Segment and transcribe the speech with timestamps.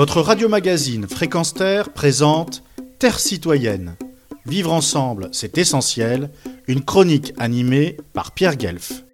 [0.00, 2.62] Votre radio-magazine Fréquence Terre présente
[2.98, 3.96] Terre citoyenne.
[4.46, 6.30] Vivre ensemble, c'est essentiel.
[6.68, 9.04] Une chronique animée par Pierre Guelf.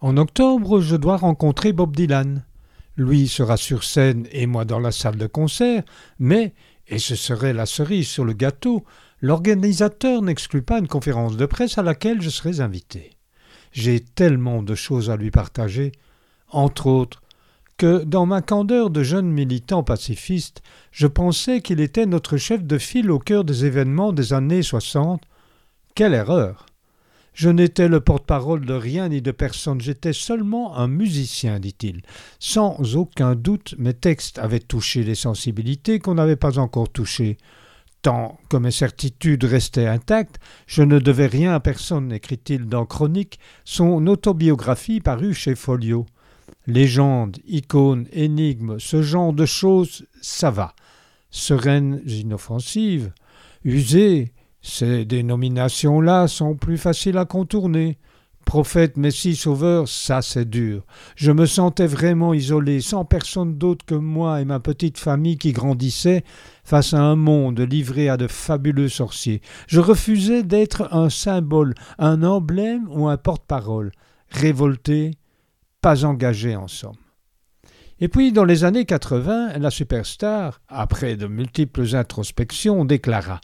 [0.00, 2.44] En octobre, je dois rencontrer Bob Dylan.
[2.96, 5.84] Lui sera sur scène et moi dans la salle de concert,
[6.18, 6.52] mais,
[6.88, 8.84] et ce serait la cerise sur le gâteau,
[9.20, 13.10] l'organisateur n'exclut pas une conférence de presse à laquelle je serai invité.
[13.72, 15.92] J'ai tellement de choses à lui partager,
[16.50, 17.22] entre autres,
[17.76, 22.76] que dans ma candeur de jeune militant pacifiste, je pensais qu'il était notre chef de
[22.76, 25.22] file au cœur des événements des années soixante.
[25.94, 26.66] Quelle erreur.
[27.34, 32.02] Je n'étais le porte-parole de rien ni de personne, j'étais seulement un musicien, dit-il.
[32.40, 37.36] Sans aucun doute, mes textes avaient touché les sensibilités qu'on n'avait pas encore touchées.
[38.02, 43.40] Tant que mes certitudes restaient intactes, je ne devais rien à personne, écrit-il dans Chronique,
[43.64, 46.06] son autobiographie parue chez Folio.
[46.66, 50.74] Légendes, icônes, énigmes, ce genre de choses, ça va.
[51.30, 53.12] Sereines, inoffensives,
[53.64, 57.98] usées, ces dénominations-là sont plus faciles à contourner.
[58.48, 60.86] Prophète, Messie, Sauveur, ça c'est dur.
[61.16, 65.52] Je me sentais vraiment isolé, sans personne d'autre que moi et ma petite famille qui
[65.52, 66.24] grandissait
[66.64, 69.42] face à un monde livré à de fabuleux sorciers.
[69.66, 73.92] Je refusais d'être un symbole, un emblème ou un porte-parole.
[74.30, 75.10] Révolté,
[75.82, 76.96] pas engagé en somme.
[78.00, 83.42] Et puis, dans les années 80, la superstar, après de multiples introspections, déclara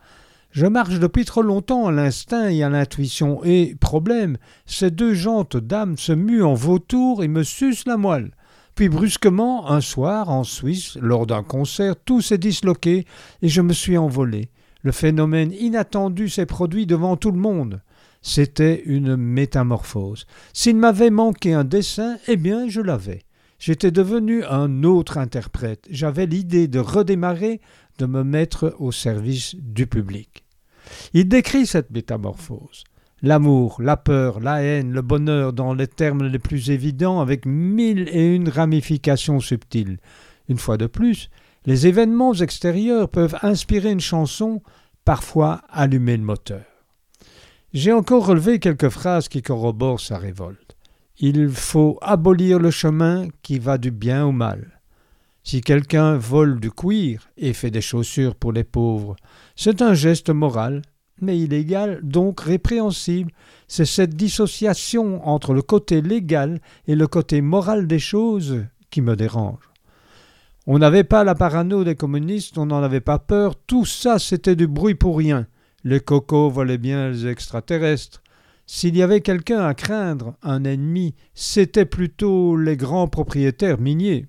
[0.55, 5.57] je marche depuis trop longtemps à l'instinct et à l'intuition, et, problème, ces deux jantes
[5.57, 8.31] dames se muent en vautour et me sucent la moelle.
[8.77, 13.05] Puis brusquement, un soir, en Suisse, lors d'un concert, tout s'est disloqué
[13.43, 14.49] et je me suis envolé.
[14.83, 17.83] Le phénomène inattendu s'est produit devant tout le monde.
[18.23, 20.25] C'était une métamorphose.
[20.53, 23.23] S'il m'avait manqué un dessin, eh bien, je l'avais.
[23.59, 25.85] J'étais devenu un autre interprète.
[25.91, 27.61] J'avais l'idée de redémarrer,
[27.99, 30.44] de me mettre au service du public.
[31.13, 32.85] Il décrit cette métamorphose.
[33.23, 38.09] L'amour, la peur, la haine, le bonheur dans les termes les plus évidents avec mille
[38.13, 39.99] et une ramifications subtiles.
[40.49, 41.31] Une fois de plus,
[41.65, 44.63] les événements extérieurs peuvent inspirer une chanson,
[45.05, 46.65] parfois allumer le moteur.
[47.73, 50.77] J'ai encore relevé quelques phrases qui corroborent sa révolte.
[51.19, 54.74] Il faut abolir le chemin qui va du bien au mal.
[55.47, 59.15] Si quelqu'un vole du cuir et fait des chaussures pour les pauvres,
[59.57, 60.81] c'est un geste moral,
[61.21, 63.31] mais illégal, donc répréhensible.
[63.69, 69.17] C'est cette dissociation entre le côté légal et le côté moral des choses qui me
[69.17, 69.69] dérange.
[70.67, 74.57] On n'avait pas la parano des communistes, on n'en avait pas peur, tout ça c'était
[74.57, 75.47] du bruit pour rien.
[75.85, 78.23] Les cocos volaient bien les extraterrestres.
[78.67, 84.27] S'il y avait quelqu'un à craindre, un ennemi, c'était plutôt les grands propriétaires miniers.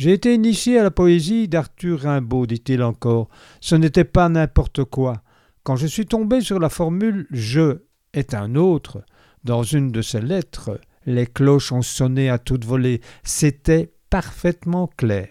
[0.00, 3.28] J'ai été initié à la poésie d'Arthur Rimbaud, dit-il encore.
[3.60, 5.22] Ce n'était pas n'importe quoi.
[5.62, 7.82] Quand je suis tombé sur la formule Je
[8.14, 9.04] est un autre,
[9.44, 13.02] dans une de ses lettres, les cloches ont sonné à toute volée.
[13.24, 15.28] C'était parfaitement clair.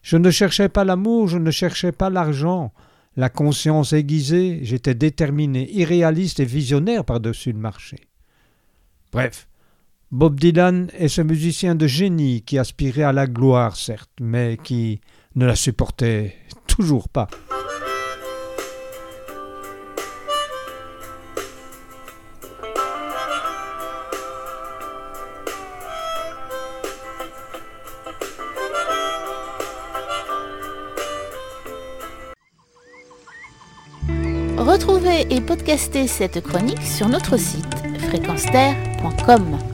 [0.00, 2.72] Je ne cherchais pas l'amour, je ne cherchais pas l'argent.
[3.14, 7.98] La conscience aiguisée, j'étais déterminé, irréaliste et visionnaire par-dessus le marché.
[9.12, 9.49] Bref,
[10.12, 15.00] Bob Dylan est ce musicien de génie qui aspirait à la gloire, certes, mais qui
[15.36, 16.34] ne la supportait
[16.66, 17.28] toujours pas.
[34.58, 37.64] Retrouvez et podcastez cette chronique sur notre site
[38.08, 39.69] fréquenceterre.com.